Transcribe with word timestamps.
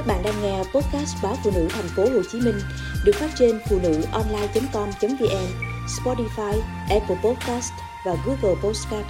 Các 0.00 0.06
bạn 0.06 0.22
đang 0.24 0.42
nghe 0.42 0.58
podcast 0.58 1.16
báo 1.22 1.34
phụ 1.44 1.50
nữ 1.54 1.68
thành 1.70 1.88
phố 1.96 2.02
Hồ 2.02 2.22
Chí 2.32 2.40
Minh 2.40 2.60
được 3.04 3.12
phát 3.14 3.28
trên 3.38 3.60
phụ 3.70 3.78
nữ 3.82 4.02
online.com.vn, 4.12 5.46
Spotify, 5.86 6.60
Apple 6.90 7.16
Podcast 7.24 7.72
và 8.06 8.16
Google 8.26 8.60
Podcast. 8.62 9.06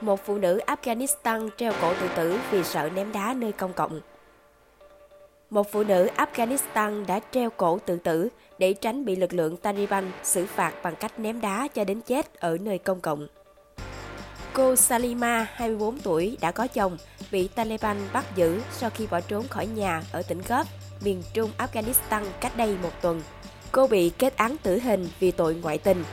Một 0.00 0.20
phụ 0.24 0.38
nữ 0.38 0.60
Afghanistan 0.66 1.48
treo 1.56 1.72
cổ 1.80 1.94
tự 2.00 2.08
tử 2.16 2.38
vì 2.50 2.64
sợ 2.64 2.90
ném 2.94 3.12
đá 3.12 3.34
nơi 3.34 3.52
công 3.52 3.72
cộng. 3.72 4.00
Một 5.50 5.72
phụ 5.72 5.82
nữ 5.84 6.08
Afghanistan 6.16 7.06
đã 7.06 7.20
treo 7.30 7.50
cổ 7.50 7.78
tự 7.86 7.96
tử 7.96 8.28
để 8.58 8.72
tránh 8.72 9.04
bị 9.04 9.16
lực 9.16 9.32
lượng 9.32 9.56
Taliban 9.56 10.10
xử 10.22 10.46
phạt 10.46 10.72
bằng 10.82 10.96
cách 10.96 11.18
ném 11.18 11.40
đá 11.40 11.68
cho 11.74 11.84
đến 11.84 12.00
chết 12.00 12.40
ở 12.40 12.58
nơi 12.60 12.78
công 12.78 13.00
cộng. 13.00 13.28
Cô 14.54 14.76
Salima, 14.76 15.46
24 15.54 15.98
tuổi, 15.98 16.36
đã 16.40 16.50
có 16.50 16.66
chồng, 16.66 16.96
bị 17.30 17.48
Taliban 17.48 17.96
bắt 18.12 18.24
giữ 18.36 18.60
sau 18.72 18.90
khi 18.90 19.06
bỏ 19.06 19.20
trốn 19.20 19.48
khỏi 19.48 19.66
nhà 19.66 20.02
ở 20.12 20.22
tỉnh 20.22 20.42
Góp, 20.48 20.66
miền 21.04 21.22
trung 21.32 21.50
Afghanistan 21.58 22.24
cách 22.40 22.56
đây 22.56 22.76
một 22.82 22.90
tuần. 23.00 23.22
Cô 23.72 23.86
bị 23.86 24.10
kết 24.18 24.36
án 24.36 24.56
tử 24.62 24.78
hình 24.78 25.08
vì 25.20 25.30
tội 25.30 25.54
ngoại 25.54 25.78
tình, 25.78 26.04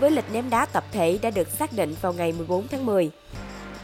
với 0.00 0.10
lịch 0.10 0.32
ném 0.32 0.50
đá 0.50 0.66
tập 0.66 0.84
thể 0.92 1.18
đã 1.22 1.30
được 1.30 1.48
xác 1.48 1.72
định 1.72 1.94
vào 2.00 2.12
ngày 2.12 2.32
14 2.32 2.68
tháng 2.68 2.86
10. 2.86 3.10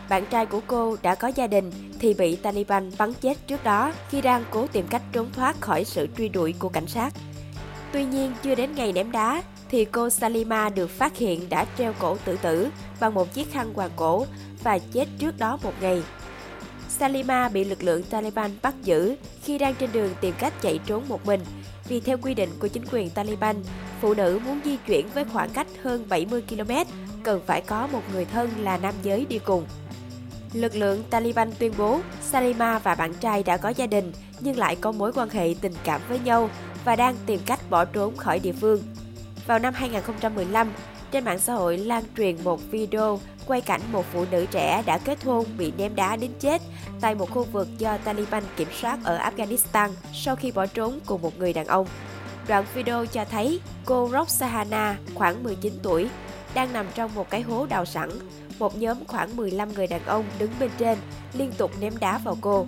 Bạn 0.09 0.27
trai 0.31 0.47
của 0.47 0.61
cô 0.67 0.97
đã 1.03 1.15
có 1.15 1.29
gia 1.35 1.47
đình 1.47 1.73
thì 1.99 2.15
bị 2.15 2.37
Taliban 2.37 2.91
bắn 2.99 3.15
chết 3.15 3.47
trước 3.47 3.65
đó 3.65 3.93
khi 4.11 4.21
đang 4.21 4.45
cố 4.51 4.67
tìm 4.67 4.87
cách 4.91 5.03
trốn 5.13 5.33
thoát 5.33 5.61
khỏi 5.61 5.85
sự 5.85 6.09
truy 6.17 6.29
đuổi 6.29 6.55
của 6.59 6.69
cảnh 6.69 6.87
sát. 6.87 7.13
Tuy 7.93 8.05
nhiên, 8.05 8.33
chưa 8.43 8.55
đến 8.55 8.75
ngày 8.75 8.93
ném 8.93 9.13
đá 9.13 9.43
thì 9.69 9.85
cô 9.85 10.11
Salima 10.11 10.69
được 10.69 10.91
phát 10.91 11.17
hiện 11.17 11.49
đã 11.49 11.67
treo 11.79 11.93
cổ 11.99 12.17
tự 12.25 12.37
tử 12.43 12.69
bằng 13.01 13.15
một 13.15 13.35
chiếc 13.35 13.53
khăn 13.53 13.73
quàng 13.75 13.91
cổ 13.97 14.27
và 14.63 14.79
chết 14.79 15.09
trước 15.19 15.39
đó 15.39 15.59
một 15.63 15.73
ngày. 15.81 16.03
Salima 16.89 17.49
bị 17.49 17.65
lực 17.65 17.83
lượng 17.83 18.03
Taliban 18.03 18.51
bắt 18.63 18.75
giữ 18.83 19.17
khi 19.43 19.59
đang 19.59 19.75
trên 19.75 19.93
đường 19.93 20.15
tìm 20.21 20.35
cách 20.39 20.63
chạy 20.63 20.81
trốn 20.87 21.09
một 21.09 21.27
mình 21.27 21.41
vì 21.89 22.01
theo 22.01 22.19
quy 22.23 22.35
định 22.35 22.51
của 22.59 22.69
chính 22.69 22.85
quyền 22.93 23.11
Taliban, 23.11 23.57
phụ 24.01 24.15
nữ 24.15 24.41
muốn 24.45 24.61
di 24.65 24.77
chuyển 24.77 25.09
với 25.15 25.25
khoảng 25.25 25.51
cách 25.51 25.67
hơn 25.83 26.05
70 26.09 26.43
km 26.49 26.73
cần 27.23 27.41
phải 27.47 27.61
có 27.61 27.87
một 27.87 28.03
người 28.13 28.25
thân 28.25 28.51
là 28.63 28.77
nam 28.77 28.95
giới 29.03 29.27
đi 29.29 29.39
cùng. 29.39 29.67
Lực 30.53 30.77
lượng 30.77 31.05
Taliban 31.11 31.51
tuyên 31.59 31.73
bố 31.79 32.01
Salima 32.23 32.79
và 32.79 32.95
bạn 32.95 33.15
trai 33.15 33.43
đã 33.43 33.57
có 33.57 33.69
gia 33.69 33.87
đình 33.87 34.13
nhưng 34.41 34.57
lại 34.57 34.77
có 34.77 34.93
mối 34.93 35.13
quan 35.13 35.29
hệ 35.29 35.55
tình 35.61 35.75
cảm 35.85 36.01
với 36.09 36.19
nhau 36.19 36.51
và 36.85 36.97
đang 36.97 37.17
tìm 37.27 37.41
cách 37.47 37.71
bỏ 37.71 37.85
trốn 37.85 38.17
khỏi 38.17 38.39
địa 38.39 38.53
phương. 38.53 38.83
Vào 39.47 39.59
năm 39.59 39.75
2015, 39.75 40.73
trên 41.11 41.25
mạng 41.25 41.39
xã 41.39 41.55
hội 41.55 41.79
lan 41.79 42.03
truyền 42.17 42.37
một 42.45 42.61
video 42.71 43.21
quay 43.47 43.61
cảnh 43.61 43.81
một 43.93 44.05
phụ 44.13 44.25
nữ 44.31 44.47
trẻ 44.51 44.83
đã 44.87 44.99
kết 44.99 45.25
hôn 45.25 45.45
bị 45.59 45.73
ném 45.79 45.95
đá 45.95 46.17
đến 46.17 46.31
chết 46.41 46.63
tại 47.01 47.15
một 47.15 47.31
khu 47.31 47.45
vực 47.45 47.69
do 47.79 47.97
Taliban 48.05 48.43
kiểm 48.57 48.69
soát 48.81 48.99
ở 49.05 49.19
Afghanistan 49.19 49.91
sau 50.13 50.37
khi 50.37 50.53
bỏ 50.53 50.67
trốn 50.67 50.99
cùng 51.07 51.23
một 51.23 51.39
người 51.39 51.53
đàn 51.53 51.67
ông. 51.67 51.87
Đoạn 52.49 52.65
video 52.75 53.07
cho 53.07 53.25
thấy 53.25 53.61
cô 53.85 54.11
Roxana, 54.13 54.97
khoảng 55.15 55.43
19 55.43 55.73
tuổi, 55.83 56.09
đang 56.55 56.73
nằm 56.73 56.87
trong 56.95 57.15
một 57.15 57.31
cái 57.31 57.43
hố 57.43 57.67
đào 57.67 57.85
sẵn. 57.85 58.11
Một 58.59 58.79
nhóm 58.79 59.05
khoảng 59.07 59.37
15 59.37 59.73
người 59.73 59.87
đàn 59.87 60.05
ông 60.07 60.25
đứng 60.39 60.51
bên 60.61 60.71
trên 60.79 60.99
liên 61.33 61.53
tục 61.59 61.71
ném 61.81 61.93
đá 62.01 62.19
vào 62.19 62.37
cô. 62.41 62.67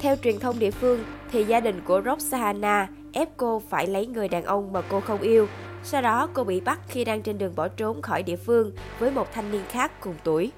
Theo 0.00 0.16
truyền 0.16 0.38
thông 0.38 0.58
địa 0.58 0.70
phương, 0.70 1.04
thì 1.32 1.44
gia 1.44 1.60
đình 1.60 1.80
của 1.84 2.02
Roxana 2.04 2.88
ép 3.12 3.28
cô 3.36 3.62
phải 3.70 3.86
lấy 3.86 4.06
người 4.06 4.28
đàn 4.28 4.44
ông 4.44 4.72
mà 4.72 4.82
cô 4.88 5.00
không 5.00 5.20
yêu 5.20 5.46
sau 5.84 6.02
đó 6.02 6.28
cô 6.34 6.44
bị 6.44 6.60
bắt 6.60 6.80
khi 6.88 7.04
đang 7.04 7.22
trên 7.22 7.38
đường 7.38 7.54
bỏ 7.54 7.68
trốn 7.68 8.02
khỏi 8.02 8.22
địa 8.22 8.36
phương 8.36 8.72
với 8.98 9.10
một 9.10 9.32
thanh 9.32 9.52
niên 9.52 9.62
khác 9.68 10.00
cùng 10.00 10.14
tuổi. 10.24 10.52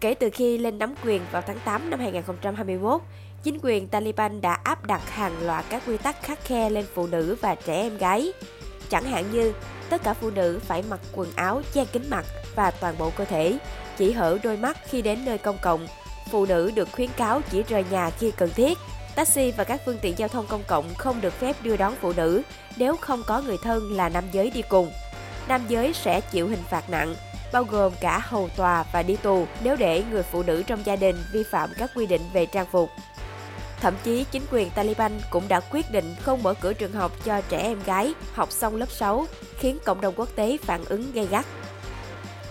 Kể 0.00 0.14
từ 0.14 0.30
khi 0.30 0.58
lên 0.58 0.78
nắm 0.78 0.94
quyền 1.04 1.22
vào 1.32 1.42
tháng 1.42 1.58
8 1.64 1.90
năm 1.90 2.00
2021, 2.00 3.00
chính 3.42 3.58
quyền 3.62 3.88
Taliban 3.88 4.40
đã 4.40 4.52
áp 4.64 4.86
đặt 4.86 5.10
hàng 5.10 5.46
loạt 5.46 5.64
các 5.70 5.82
quy 5.86 5.96
tắc 5.96 6.22
khắc 6.22 6.44
khe 6.44 6.70
lên 6.70 6.84
phụ 6.94 7.06
nữ 7.06 7.36
và 7.40 7.54
trẻ 7.54 7.74
em 7.74 7.96
gái. 7.98 8.32
Chẳng 8.90 9.04
hạn 9.04 9.24
như 9.32 9.52
tất 9.90 10.02
cả 10.02 10.14
phụ 10.14 10.30
nữ 10.30 10.60
phải 10.62 10.84
mặc 10.90 11.00
quần 11.14 11.28
áo 11.36 11.62
che 11.72 11.84
kín 11.84 12.02
mặt 12.10 12.24
và 12.54 12.70
toàn 12.70 12.94
bộ 12.98 13.10
cơ 13.16 13.24
thể, 13.24 13.58
chỉ 13.96 14.12
hở 14.12 14.38
đôi 14.42 14.56
mắt 14.56 14.76
khi 14.88 15.02
đến 15.02 15.24
nơi 15.24 15.38
công 15.38 15.58
cộng. 15.62 15.86
Phụ 16.30 16.46
nữ 16.46 16.70
được 16.74 16.88
khuyến 16.92 17.10
cáo 17.16 17.40
chỉ 17.50 17.62
rời 17.62 17.84
nhà 17.90 18.10
khi 18.10 18.30
cần 18.30 18.50
thiết 18.54 18.78
Taxi 19.18 19.50
và 19.50 19.64
các 19.64 19.80
phương 19.84 19.98
tiện 20.02 20.18
giao 20.18 20.28
thông 20.28 20.46
công 20.46 20.62
cộng 20.66 20.94
không 20.94 21.20
được 21.20 21.32
phép 21.32 21.56
đưa 21.62 21.76
đón 21.76 21.94
phụ 22.00 22.12
nữ 22.16 22.42
nếu 22.76 22.96
không 22.96 23.22
có 23.26 23.42
người 23.42 23.56
thân 23.62 23.92
là 23.96 24.08
nam 24.08 24.24
giới 24.32 24.50
đi 24.50 24.62
cùng. 24.68 24.92
Nam 25.48 25.60
giới 25.68 25.92
sẽ 25.92 26.20
chịu 26.20 26.48
hình 26.48 26.62
phạt 26.70 26.90
nặng, 26.90 27.14
bao 27.52 27.64
gồm 27.64 27.92
cả 28.00 28.18
hầu 28.18 28.48
tòa 28.56 28.84
và 28.92 29.02
đi 29.02 29.16
tù 29.16 29.46
nếu 29.62 29.76
để 29.76 30.04
người 30.10 30.22
phụ 30.22 30.42
nữ 30.42 30.62
trong 30.66 30.86
gia 30.86 30.96
đình 30.96 31.16
vi 31.32 31.42
phạm 31.50 31.70
các 31.78 31.90
quy 31.94 32.06
định 32.06 32.20
về 32.32 32.46
trang 32.46 32.66
phục. 32.72 32.90
Thậm 33.80 33.94
chí 34.04 34.24
chính 34.30 34.42
quyền 34.52 34.70
Taliban 34.70 35.12
cũng 35.30 35.48
đã 35.48 35.60
quyết 35.60 35.90
định 35.90 36.14
không 36.22 36.42
mở 36.42 36.54
cửa 36.54 36.72
trường 36.72 36.92
học 36.92 37.12
cho 37.24 37.40
trẻ 37.48 37.58
em 37.58 37.82
gái 37.86 38.14
học 38.32 38.52
xong 38.52 38.76
lớp 38.76 38.90
6, 38.90 39.26
khiến 39.58 39.78
cộng 39.84 40.00
đồng 40.00 40.14
quốc 40.16 40.28
tế 40.36 40.56
phản 40.62 40.84
ứng 40.84 41.12
gay 41.12 41.26
gắt. 41.30 41.46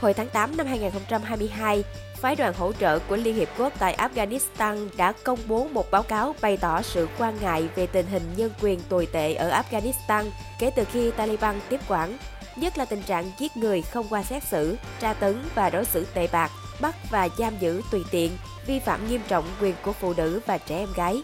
Hồi 0.01 0.13
tháng 0.13 0.29
8 0.29 0.57
năm 0.57 0.67
2022, 0.67 1.84
phái 2.17 2.35
đoàn 2.35 2.53
hỗ 2.53 2.73
trợ 2.73 3.00
của 3.00 3.16
Liên 3.16 3.35
Hiệp 3.35 3.47
Quốc 3.57 3.73
tại 3.79 3.97
Afghanistan 3.97 4.88
đã 4.97 5.11
công 5.23 5.39
bố 5.47 5.67
một 5.72 5.91
báo 5.91 6.03
cáo 6.03 6.35
bày 6.41 6.57
tỏ 6.57 6.81
sự 6.81 7.07
quan 7.17 7.38
ngại 7.41 7.69
về 7.75 7.88
tình 7.88 8.05
hình 8.05 8.23
nhân 8.35 8.51
quyền 8.61 8.79
tồi 8.89 9.05
tệ 9.05 9.33
ở 9.33 9.61
Afghanistan 9.61 10.25
kể 10.59 10.72
từ 10.75 10.83
khi 10.85 11.11
Taliban 11.11 11.59
tiếp 11.69 11.79
quản, 11.88 12.17
nhất 12.55 12.78
là 12.78 12.85
tình 12.85 13.01
trạng 13.01 13.31
giết 13.39 13.57
người 13.57 13.81
không 13.81 14.07
qua 14.09 14.23
xét 14.23 14.44
xử, 14.44 14.78
tra 15.00 15.13
tấn 15.13 15.35
và 15.55 15.69
đối 15.69 15.85
xử 15.85 16.05
tệ 16.13 16.28
bạc, 16.28 16.51
bắt 16.81 16.95
và 17.11 17.29
giam 17.38 17.53
giữ 17.59 17.81
tùy 17.91 18.03
tiện, 18.11 18.31
vi 18.67 18.79
phạm 18.79 19.07
nghiêm 19.07 19.22
trọng 19.28 19.45
quyền 19.61 19.75
của 19.84 19.94
phụ 19.94 20.13
nữ 20.17 20.41
và 20.45 20.57
trẻ 20.57 20.78
em 20.78 20.89
gái. 20.95 21.22